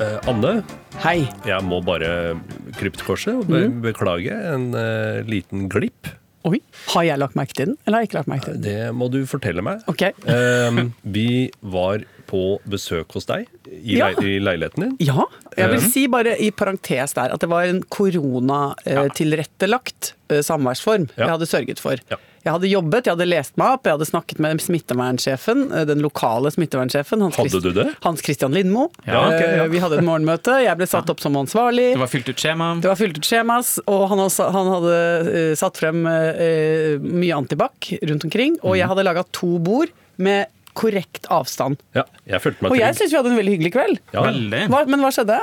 [0.00, 0.62] Eh, Anne,
[1.04, 1.22] Hei.
[1.46, 2.34] jeg må bare
[2.78, 6.08] kryptkorset og be beklage en uh, liten glipp.
[6.44, 6.58] Oi,
[6.92, 8.62] Har jeg lagt merke til den, eller har jeg ikke lagt merke til den?
[8.66, 9.80] Det må du fortelle meg.
[9.88, 10.02] Ok.
[10.28, 14.10] um, vi var på besøk hos deg i, Ja.
[14.12, 14.96] lei i leiligheten din.
[15.08, 15.24] Ja.
[15.56, 15.88] Jeg vil Um.
[15.94, 17.80] si bare i parentes der at det var en
[18.84, 21.24] koronatilrettelagt uh, samværsform Ja.
[21.26, 21.96] jeg hadde sørget for.
[22.10, 22.16] Ja.
[22.44, 26.02] Jeg hadde jobbet, jeg hadde lest meg opp, jeg hadde snakket med smittevernsjefen, eh, den
[26.04, 27.22] lokale smittevernsjefen.
[27.24, 27.86] Hans Hadde Christ- du det?
[28.04, 28.90] Hans Christian Lindmo.
[29.06, 29.64] Ja, okay, ja.
[29.64, 31.92] Eh, Vi hadde et morgenmøte, jeg ble satt opp som ansvarlig.
[31.94, 32.68] Det var fylt ut skjema.
[32.80, 34.98] Det var fylt ut skjemas, og han, også, han hadde
[35.34, 38.58] eh, satt frem mye antibac rundt omkring.
[38.62, 38.78] Og Mhm.
[38.78, 41.78] jeg hadde laga to bord med korrekt avstand.
[41.94, 43.98] Ja, jeg følte meg Og jeg syns vi hadde en veldig hyggelig kveld.
[44.12, 44.22] Ja.
[44.26, 44.68] Veldig.
[44.68, 45.38] Hva, men hva skjedde?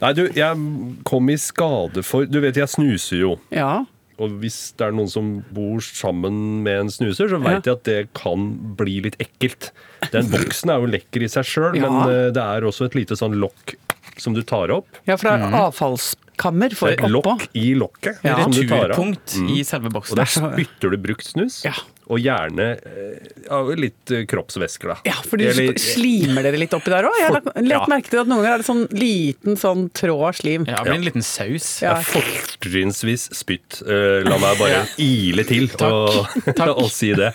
[0.00, 3.38] Nei, du, jeg kom i skade for Du vet, jeg snuser jo.
[3.50, 3.84] Ja.
[4.18, 7.82] Og hvis det er noen som bor sammen med en snuser, så veit jeg at
[7.84, 8.46] det kan
[8.78, 9.70] bli litt ekkelt.
[10.12, 11.90] Den boksen er jo lekker i seg sjøl, Ja.
[11.90, 13.74] men eh, det er også et lite sånn lokk
[14.16, 14.86] som du tar opp.
[15.06, 17.10] Ja, for det er avfallskammer for oppå.
[17.12, 18.38] lokk i lokket Ja.
[18.42, 18.96] som du tar av.
[18.96, 19.50] Returpunkt Mm.
[19.58, 20.12] i selve boksen.
[20.12, 21.62] Og der spytter du brukt snus.
[21.64, 21.74] Ja.
[22.06, 24.96] Og gjerne eh, litt eh, kroppsvæsker, da.
[25.08, 27.16] Ja, for du Eller- slimer dere litt oppi der òg?
[27.18, 27.86] Jeg har lagt- lett Ja.
[27.90, 30.66] merke til at noen ganger er det sånn liten sånn tråd av slim.
[30.70, 31.82] Ja, det blir en liten saus.
[31.82, 31.96] Ja.
[32.02, 33.82] Fortrinnsvis spytt.
[33.82, 34.84] Eh, La meg bare Ja.
[34.98, 36.76] ile til og, Takk.
[36.78, 37.32] og si det.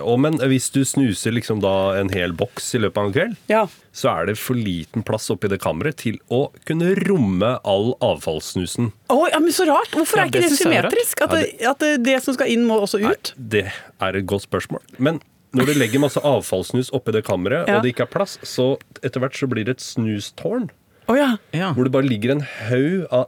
[0.00, 3.36] Og, men hvis du snuser liksom da en hel boks i løpet av en kveld,
[3.50, 3.66] Ja.
[3.92, 8.92] så er det for liten plass oppi det kammeret til å kunne romme all avfallssnusen.
[9.12, 9.90] Å, ja, men så rart!
[9.94, 11.22] Hvorfor Ja, er ikke det det, symmetrisk?
[11.26, 13.34] At det, at det, det som skal inn, må også ut?
[13.36, 14.80] Det er et godt spørsmål.
[14.98, 15.20] Men
[15.54, 17.76] når du legger masse avfallssnus oppi det kammeret, Ja.
[17.78, 20.70] og det ikke er plass, så etter hvert så blir det et snustårn.
[21.06, 21.36] Oh, ja.
[21.52, 21.72] Ja.
[21.76, 23.26] Hvor det bare ligger en haug av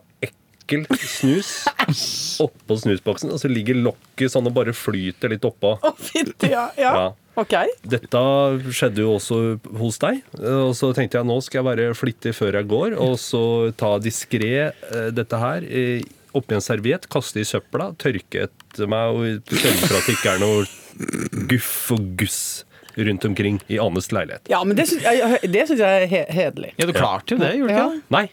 [0.66, 1.50] ekkel snus
[2.44, 5.76] oppå snusboksen, og så ligger lokket sånn og bare flyter litt oppå.
[5.78, 6.92] Å, fint, ja, ja.
[6.98, 7.06] Ja.
[7.36, 7.68] Okay.
[7.84, 8.20] Dette
[8.72, 9.38] skjedde jo også
[9.76, 13.18] hos deg, og så tenkte jeg nå skal jeg være flittig før jeg går, og
[13.20, 13.42] så
[13.76, 14.70] ta diskré
[15.12, 16.00] dette her eh,
[16.36, 20.32] oppi en serviett, kaste i søpla, tørke etter meg og sørge for at det ikke
[20.32, 22.40] er noe guff og guss
[22.96, 24.48] rundt omkring i Annes leilighet.
[24.48, 26.72] Ja, men det syns jeg, det jeg er he hederlig.
[26.80, 27.86] Ja, du klarte jo det, gjorde du Ja.
[27.92, 28.02] ikke?
[28.16, 28.24] Nei.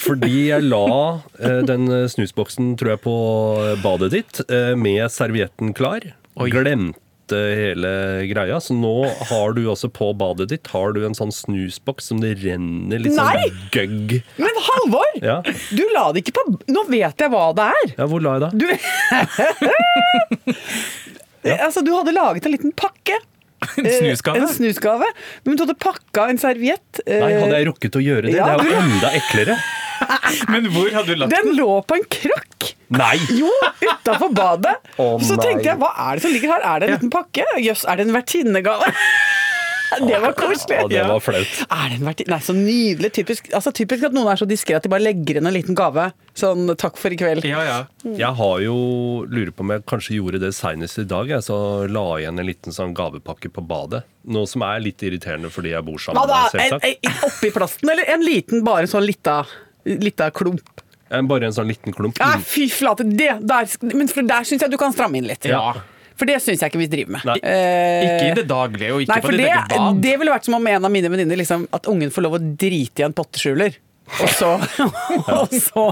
[0.00, 0.84] Fordi jeg la
[1.38, 3.14] eh, den snusboksen, tror jeg, på
[3.84, 6.00] badet ditt eh, med servietten klar.
[6.34, 6.48] Oi.
[6.52, 7.00] Glemte
[7.56, 7.90] hele
[8.28, 8.58] greia.
[8.60, 8.92] Så nå
[9.30, 13.16] har du altså på badet ditt har du en sånn snusboks som det renner litt
[13.16, 13.36] Nei!
[13.46, 14.16] sånn gøgg.
[14.42, 15.10] Men Halvor!
[15.24, 15.38] Ja.
[15.70, 17.94] Du la det ikke på Nå vet jeg hva det er!
[17.98, 18.52] ja, hvor la jeg det?
[18.60, 18.66] Du,
[21.58, 23.16] altså, du hadde laget en liten pakke.
[23.78, 24.40] En Eh, snusgave?
[24.42, 25.08] En snusgave.
[25.44, 27.00] Men du hadde pakka en serviett.
[27.06, 28.36] eh, Nei, hadde jeg rukket å gjøre det?
[28.36, 29.56] ja, det er jo enda eklere.
[30.52, 31.50] Men hvor hadde du lagt den?
[31.52, 32.70] Den lå på en krakk!
[32.94, 33.16] Nei!
[33.34, 33.50] Jo,
[33.82, 34.74] utafor badet.
[35.00, 36.66] Oh, så tenkte jeg, hva er det som ligger her?
[36.72, 37.46] Er det en liten pakke?
[37.64, 38.90] Jøss, er det en vertinnegave?
[40.08, 40.78] Det var koselig.
[40.80, 41.54] Ja, det var flaut.
[41.68, 42.26] Er det en verti...
[42.30, 43.10] Nei, så nydelig.
[43.16, 45.76] Typisk, altså, typisk at noen er så diskré at de bare legger inn en liten
[45.78, 46.10] gave.
[46.34, 47.46] Sånn 'takk for i kveld'.
[47.46, 47.78] Ja, ja.
[48.04, 48.74] Jeg har jo
[49.30, 51.30] Lurer på om jeg kanskje gjorde det seinest i dag.
[51.30, 51.56] Jeg, så
[51.90, 54.02] la igjen en liten sånn gavepakke på badet.
[54.26, 56.40] Noe som er litt irriterende fordi jeg bor sammen Hva da?
[56.50, 57.28] med deg, selvsagt.
[57.30, 59.42] oppi plasten, eller en liten, bare sånn lita,
[59.84, 60.82] lita klump?
[61.28, 62.18] Bare en sånn liten klump.
[62.18, 63.04] Ja, fy flate!
[63.06, 65.44] Det, der, men for der syns jeg du kan stramme inn litt.
[65.46, 65.74] Ja.
[66.16, 67.24] For det syns jeg ikke vi driver med.
[67.26, 67.38] Nei.
[67.42, 70.02] Eh, Ikke i det daglige, og ikke Nei, på for ditt det, eget bad.
[70.04, 72.42] det ville vært som om en av mine venninner liksom, At ungen får lov å
[72.64, 73.74] drite i en potteskjuler.
[74.20, 74.50] Og så,
[75.40, 75.84] og, så,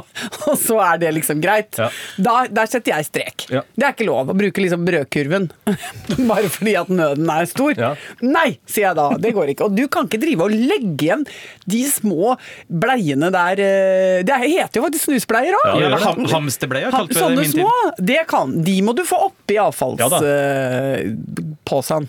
[0.46, 1.79] og så er det liksom greit.
[1.81, 1.88] Ja.
[2.22, 3.37] Da, der setter jeg strek.
[3.53, 3.61] Ja.
[3.75, 5.46] Det er ikke lov å bruke liksom brødkurven
[6.31, 7.72] bare fordi at nøden er stor.
[7.79, 7.92] Ja.
[8.22, 9.07] Nei, sier jeg da.
[9.22, 9.64] Det går ikke.
[9.70, 11.25] Og du kan ikke drive og legge igjen
[11.72, 12.25] de små
[12.68, 15.66] bleiene der eh, Det heter jo faktisk snusbleier òg.
[15.83, 17.61] Ja, ham hamsterbleier kalte vi det i Sånne min tid.
[17.62, 17.72] små,
[18.12, 18.48] det kan.
[18.66, 22.03] De må du få oppi avfallsposen.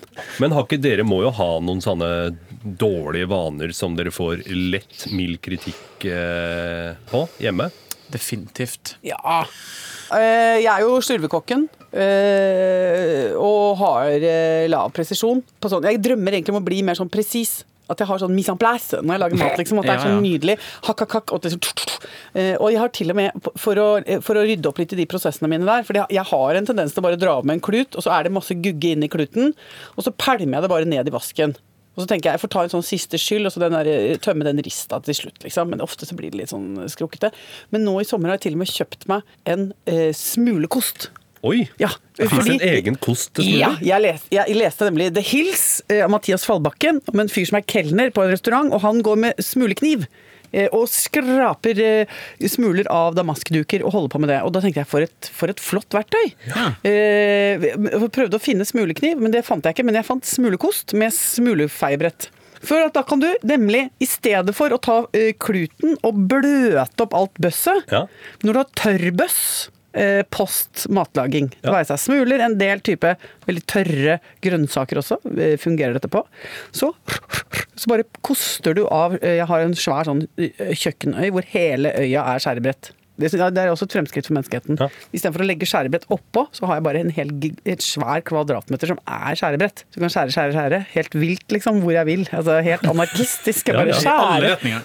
[0.43, 2.09] Men har ikke dere må jo ha noen sånne
[2.63, 7.69] dårlige vaner som dere får lett mild kritikk eh, på hjemme?
[8.13, 8.95] Definitivt.
[9.05, 9.43] Ja.
[10.13, 11.67] Eh, Jeg er jo slurvekokken.
[11.93, 15.41] eh, Og har eh, lav presisjon.
[15.59, 15.85] På sånn.
[15.89, 17.63] Jeg drømmer egentlig om å bli mer sånn presis.
[17.91, 19.57] At jeg har sånn mise en place når jeg lager mat.
[19.59, 20.55] Liksom, at det er så nydelig.
[20.87, 21.33] Hakk, hakk, hakk.
[21.35, 21.57] Og, det
[22.33, 23.85] Eh, og jeg har til og med, for å,
[24.25, 26.91] for å rydde opp litt i de prosessene mine der For jeg har en tendens
[26.91, 29.07] til å bare dra av med en klut, og så er det masse gugge inni
[29.07, 29.53] kluten.
[29.95, 31.53] Og så pælmer jeg det bare ned i vasken.
[31.93, 33.89] Og så tenker jeg jeg får ta en sånn siste skyld og så den der,
[33.89, 35.43] eh, tømme den rista til slutt.
[35.43, 35.69] liksom.
[35.69, 37.31] Men ofte så blir det litt sånn skrukkete.
[37.71, 41.09] Men nå i sommer har jeg til og med kjøpt meg en eh, smulekost.
[41.43, 41.65] Oi!
[41.75, 45.81] Ja, det fins en egen kost til Ja, jeg, les, jeg leste nemlig The Hills
[45.91, 49.01] eh, av Mathias Fallbakken om en fyr som er kelner på en restaurant, og han
[49.03, 50.07] går med smulekniv.
[50.53, 52.13] Eh, Og skraper eh,
[52.49, 54.39] smuler av damaskduker og holder på med det.
[54.45, 56.31] Og da tenkte jeg, for et, for et flott verktøy!
[56.87, 59.85] Eh, jeg prøvde å finne smulekniv, men det fant jeg ikke.
[59.89, 62.29] Men jeg fant smulekost med smulefeiebrett.
[62.63, 67.03] For at da kan du nemlig, i stedet for å ta eh, kluten og bløte
[67.03, 68.05] opp alt bøsset, Ja.
[68.45, 69.72] når du har tørrbøss eh,
[70.33, 73.13] post matlaging, det være seg smuler, en del type
[73.47, 76.23] veldig tørre grønnsaker også, eh, fungerer dette på,
[76.73, 76.91] så,
[77.75, 81.93] så bare koster du av eh, Jeg har en svær sånn eh, kjøkkenøy hvor hele
[81.99, 82.93] øya er skjærebrett.
[83.19, 84.79] Det er også et fremskritt for menneskeheten.
[84.81, 84.87] Ja.
[85.13, 87.33] Istedenfor å legge skjærebrett oppå, så har jeg bare en hel,
[87.69, 89.83] et svær kvadratmeter som er skjærebrett.
[89.85, 90.79] Så du kan skjære, skjære, skjære.
[90.95, 92.25] Helt vilt, liksom, hvor jeg vil.
[92.33, 93.69] Altså Helt anarkistisk.
[93.69, 94.81] Jeg bare skjære.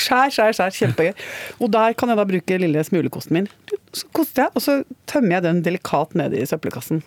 [0.00, 0.76] Skjær, skjær, skjær.
[0.80, 1.26] Kjempegøy.
[1.60, 3.50] Og der kan jeg da bruke lille smulekosten min.
[3.92, 4.78] Så koster jeg, og så
[5.10, 7.04] tømmer jeg den delikat ned i søppelkassen.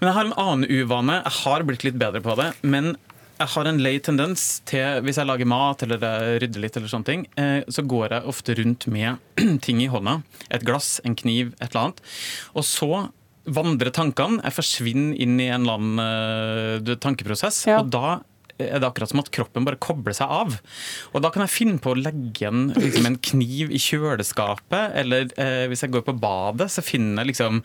[0.00, 1.20] Men jeg har en annen uvane.
[1.24, 2.50] Jeg har blitt litt bedre på det.
[2.64, 2.94] Men
[3.36, 6.00] jeg har en lei tendens til, hvis jeg lager mat eller
[6.40, 9.20] rydder litt, eller sånne ting, eh, så går jeg ofte rundt med
[9.66, 10.20] ting i hånda.
[10.48, 12.02] Et glass, en kniv, et eller annet.
[12.56, 12.90] Og så
[13.46, 14.40] vandrer tankene.
[14.42, 17.66] Jeg forsvinner inn i en eller annen eh, tankeprosess.
[17.68, 17.82] Ja.
[17.82, 18.18] Og da
[18.58, 20.56] er det akkurat som at kroppen bare kobler seg av.
[21.12, 25.28] Og da kan jeg finne på å legge igjen liksom, en kniv i kjøleskapet, eller
[25.40, 27.62] eh, hvis jeg går på badet, så finner jeg liksom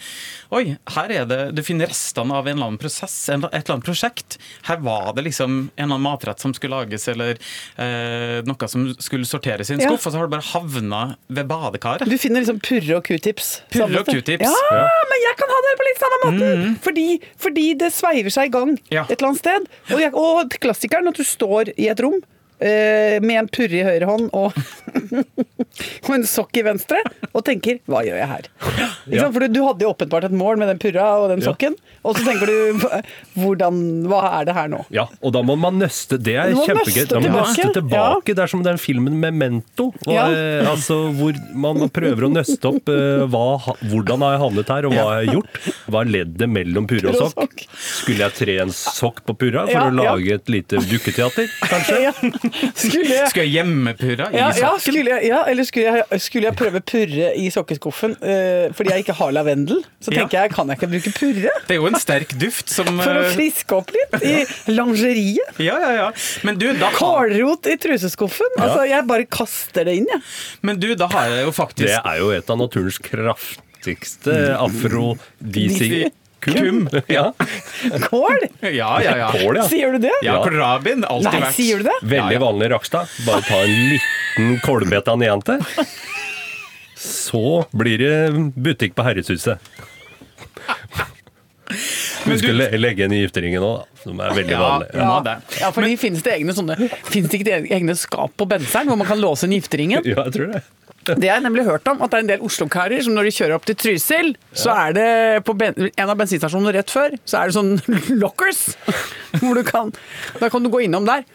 [0.55, 3.77] Oi, her er det Du finner restene av en eller annen prosess, en, et eller
[3.77, 4.37] annet prosjekt.
[4.67, 7.37] Her var det liksom en eller annen matrett som skulle lages, eller
[7.77, 9.89] eh, noe som skulle sorteres i en Ja.
[9.91, 12.07] skuff, og så har det bare havna ved badekaret.
[12.09, 13.61] Du finner liksom purre og q-tips.
[13.73, 14.09] Purre og.
[14.11, 14.45] Q-tips.
[14.45, 14.85] Ja, Ja.
[15.11, 16.49] men jeg kan ha det på litt samme måte!
[16.85, 17.07] Fordi,
[17.39, 19.03] fordi det sveiver seg i gang Ja.
[19.09, 19.67] et eller annet sted.
[19.91, 22.17] Og, jeg, og klassikeren at du står i et rom
[22.59, 24.53] eh, med en purre i høyre hånd og,
[26.07, 26.99] og en sokk i venstre,
[27.31, 28.47] og tenker 'hva gjør jeg her'?
[29.11, 29.29] Ja.
[29.31, 31.51] For du, hadde jo åpenbart et mål med den purra og den Ja.
[31.51, 32.57] sokken, og så tenker du
[33.37, 34.85] 'hvordan, hva er det her nå'?
[34.91, 36.17] Ja, og da må man nøste.
[36.21, 37.07] Det er kjempegøy.
[37.07, 38.35] Da må man nøste tilbake.
[38.35, 39.91] Det er som den filmen Memento.
[40.07, 40.27] Og, Ja.
[40.29, 44.85] eh, altså, hvor man prøver å nøste opp eh, hva, hvordan har jeg havnet her,
[44.85, 45.59] og hva har jeg gjort.
[45.91, 47.65] Hva er leddet mellom purre og sokk?
[47.75, 50.15] Skulle jeg tre en sokk på purra for Ja, å ja.
[50.15, 51.99] lage et lite dukketeater, kanskje?
[52.01, 52.11] Ja.
[53.29, 54.80] Skulle jeg gjemme purra i ja, ja, sokken?
[54.81, 59.05] Skulle jeg, ja, eller skulle jeg, skulle jeg prøve purre i sokkeskuffen eh, fordi jeg
[59.05, 59.83] ikke har lavendel?
[60.01, 60.21] Så Ja.
[60.23, 61.53] tenker jeg, kan jeg ikke bruke purre?
[61.67, 64.35] Det er jo en sterk duft som For å eh, friske opp litt i
[64.73, 65.59] lingeriet.
[65.63, 66.07] Ja, ja, ja.
[66.47, 68.57] Men du, da Kålrot i truseskuffen.
[68.59, 70.21] Altså, jeg bare kaster det inn, jeg.
[70.67, 76.11] men du, da har jeg jo faktisk Det er jo et av naturens kraftigste afrodisikum.
[76.41, 76.89] Kum.
[77.07, 77.33] Ja.
[78.09, 78.37] Kål!
[78.59, 78.69] Ja,
[79.03, 79.31] ja, ja.
[79.31, 79.67] Kål, ja.
[79.69, 80.13] Sier du det?
[80.25, 81.03] Ja, kålrabin.
[81.05, 81.97] Alltid Nei, vært sier du det?
[82.15, 83.13] Veldig vanlig Rakstad.
[83.27, 85.61] Bare ta en liten kålbete nedentil.
[87.01, 88.15] Så blir det
[88.57, 89.61] butikk på Herreshuset.
[92.27, 94.89] Vi skulle legge inn i gifteringen òg, som er veldig Ja, vanlig.
[94.93, 95.07] ja.
[95.07, 95.35] ja, det.
[95.61, 96.75] Ja, fordi finnes det egne sånne
[97.09, 100.05] Finnes det ikke egne skap på benseren hvor man kan låse inn gifteringen?
[100.05, 100.61] Ja, jeg tror det.
[101.01, 103.31] Det har jeg nemlig hørt om, at det er en del Oslo-karer som når de
[103.33, 105.05] kjører opp til Trysil, så er det
[105.47, 107.71] på ben en av bensinstasjonene rett før, så er det sånn
[108.21, 108.59] lockers.
[109.41, 109.89] Hvor du kan
[110.37, 111.25] Da kan du gå innom der.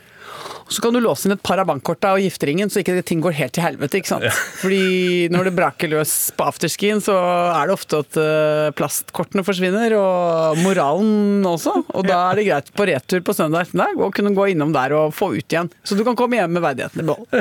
[0.68, 3.36] Så kan du låse inn et par av bankkorta og gifteringen, så ikke ting går
[3.38, 4.00] helt til helvete.
[4.00, 4.24] ikke sant?
[4.62, 7.14] Fordi når det braker løs på afterskien, så
[7.54, 11.72] er det ofte at eh, plastkortene forsvinner, og moralen også.
[11.94, 14.90] Og da er det greit på retur på søndag ettermiddag å kunne gå innom der
[14.98, 15.70] og få ut igjen.
[15.86, 17.26] Så du kan komme hjem med verdigheten i behold.
[17.30, 17.40] Det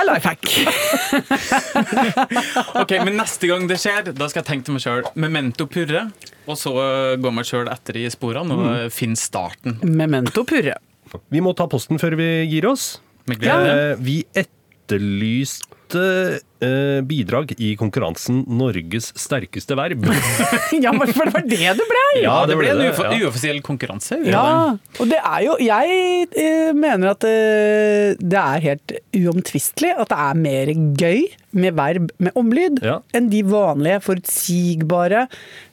[0.00, 0.44] er life hack.
[2.76, 6.06] Ok, men neste gang det skjer, da skal jeg tenke til meg sjøl Memento purre,
[6.46, 6.72] og så
[7.20, 8.90] gå meg sjøl etter i sporene og Mm.
[8.92, 9.76] finne starten.
[9.86, 10.74] Memento purre.
[11.30, 13.00] Vi må ta posten før vi gir oss.
[13.26, 13.72] Med glede.
[13.92, 16.02] Eh, Vi etterlyste
[16.62, 20.06] eh, bidrag i konkurransen 'Norges sterkeste verb'.
[20.84, 22.02] Ja, men for det var det det ble!
[22.22, 22.92] Ja, det ble en ja.
[23.26, 24.18] uoffisiell konkurranse.
[24.26, 30.10] Ja, og det er jo Jeg eh, mener at eh, det er helt uomtvistelig at
[30.12, 32.98] det er mer gøy med verb med omlyd Ja.
[33.16, 35.26] enn de vanlige, forutsigbare,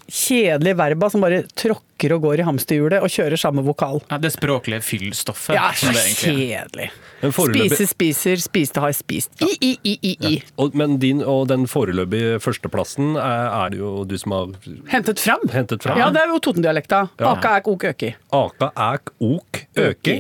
[0.10, 4.02] kjedelige verba som bare tråkker og går i hamsterhjulet og kjører samme vokal.
[4.12, 5.56] Ja, det språklige fyllstoffet.
[5.56, 6.90] Ja, så kjedelig.
[7.24, 9.32] Spise, spiser, spiste, har spist.
[9.46, 10.34] I, i, i, i, i.
[10.60, 14.52] Og, men din og den foreløpige førsteplassen er, er det jo du som har
[14.92, 15.46] Hentet fram.
[15.54, 16.02] hentet fram.
[16.02, 17.06] Ja, det er jo Toten-dialekta.
[17.22, 17.32] Ja.
[17.38, 18.12] Aka, æk, ok, øki.
[18.36, 20.18] Aka, æk, ok, øki.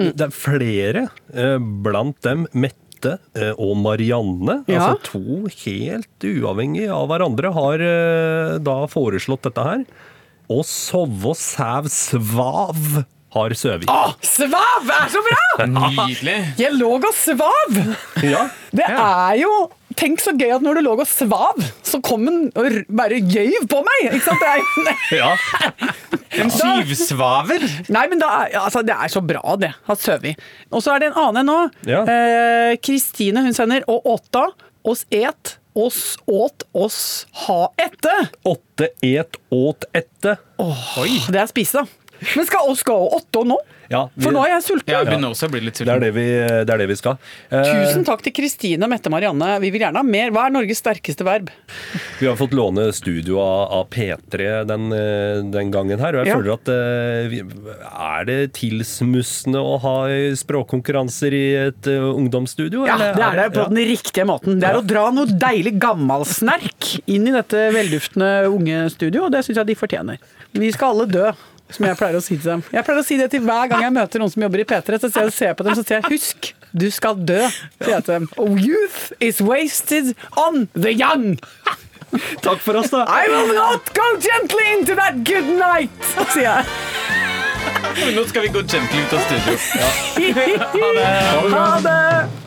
[0.00, 0.10] Mm.
[0.16, 4.60] Det er flere, eh, blant dem Mette eh, og Marianne.
[4.70, 4.82] Ja.
[4.82, 9.84] Altså to helt uavhengig av hverandre har eh, da foreslått dette her.
[10.52, 13.02] Og sove og sæv svav
[13.36, 13.88] har søvig.
[13.90, 15.66] Åh, svav er så bra!
[15.76, 16.36] Nydelig.
[16.60, 17.80] Jeg lå og svav!
[18.24, 18.46] Ja.
[18.76, 19.52] Det er jo
[19.96, 23.64] Tenk så gøy at når du lå og svav, så kom den og bare gøyv
[23.70, 24.02] på meg!
[24.10, 24.42] Ikke sant?
[24.44, 25.30] Det er, ja.
[26.36, 27.64] En syvsvaver.
[27.92, 28.30] nei, men da,
[28.60, 29.72] altså, det er så bra, det.
[29.88, 30.42] Har sovet.
[30.68, 31.58] Og så er det en annen nå.
[31.88, 32.02] Ja.
[32.04, 34.50] Eh, Kristine hun sender og åtta
[34.86, 36.98] oss et oss åt oss
[37.46, 38.12] ha ette.
[38.48, 40.36] Åtte et åt ette.
[40.62, 41.10] Oi.
[41.28, 42.05] Det er spise, da.
[42.36, 43.58] Men skal oss gå åtte nå?
[43.88, 44.90] Ja, vi- For nå er jeg sulten.
[44.90, 46.24] Jeg begynner også bli litt Det er det vi,
[46.66, 47.18] det er det vi skal.
[47.52, 49.60] Eh, Tusen takk til Kristine og Mette Marianne.
[49.62, 50.32] Vi vil gjerne ha mer.
[50.34, 51.50] Hva er Norges sterkeste verb?
[52.18, 56.32] Vi har fått låne studio av, av P3 den, eh, den gangen her, og jeg
[56.32, 56.40] Ja.
[56.40, 59.96] føler at eh, Er det tilsmussende å ha
[60.34, 62.86] språkkonkurranser i et ungdomsstudio?
[62.88, 63.68] Ja, eller det er det på ja.
[63.70, 64.58] den riktige måten.
[64.58, 69.44] Det er å dra noe deilig gammalsnerk inn i dette velduftende unge studio, og det
[69.46, 70.18] syns jeg de fortjener.
[70.56, 71.30] Vi skal alle dø,
[71.70, 72.62] som jeg pleier å si til dem.
[72.72, 75.00] Jeg pleier å si det til hver gang jeg møter noen som jobber i P3,
[75.02, 77.50] så ser jeg, ser på dem så sier jeg 'husk, du skal dø',
[77.82, 78.28] sier jeg til dem.
[78.36, 81.38] Oh, youth is wasted on the young.
[82.42, 83.04] Takk for oss, da!
[83.22, 85.90] I will not go gently into that good night,
[86.32, 86.64] sier jeg.
[88.14, 89.54] Nå skal vi gå gently ut av studio.
[90.76, 92.45] Ha det Ha det!